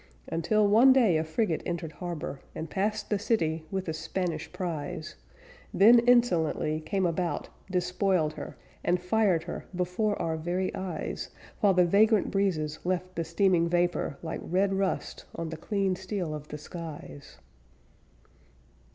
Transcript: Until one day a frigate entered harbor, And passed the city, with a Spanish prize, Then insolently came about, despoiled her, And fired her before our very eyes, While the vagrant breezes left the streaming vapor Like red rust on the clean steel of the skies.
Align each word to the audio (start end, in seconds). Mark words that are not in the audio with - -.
Until 0.29 0.67
one 0.67 0.91
day 0.93 1.17
a 1.17 1.23
frigate 1.23 1.61
entered 1.63 1.91
harbor, 1.91 2.39
And 2.55 2.71
passed 2.71 3.11
the 3.11 3.19
city, 3.19 3.65
with 3.69 3.87
a 3.87 3.93
Spanish 3.93 4.51
prize, 4.51 5.13
Then 5.75 5.99
insolently 5.99 6.79
came 6.81 7.05
about, 7.05 7.49
despoiled 7.69 8.33
her, 8.33 8.57
And 8.83 8.99
fired 8.99 9.43
her 9.43 9.67
before 9.75 10.19
our 10.19 10.37
very 10.37 10.73
eyes, 10.73 11.29
While 11.59 11.75
the 11.75 11.85
vagrant 11.85 12.31
breezes 12.31 12.79
left 12.83 13.15
the 13.15 13.23
streaming 13.23 13.69
vapor 13.69 14.17
Like 14.23 14.41
red 14.43 14.73
rust 14.73 15.25
on 15.35 15.49
the 15.49 15.55
clean 15.57 15.95
steel 15.95 16.33
of 16.33 16.47
the 16.47 16.57
skies. 16.57 17.37